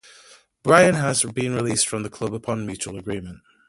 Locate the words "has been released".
0.95-1.87